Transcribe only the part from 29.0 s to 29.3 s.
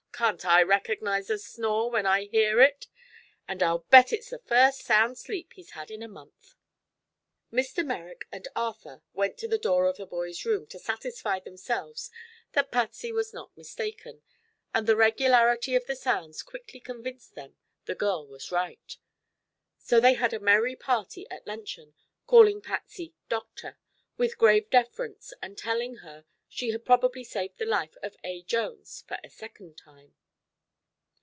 for a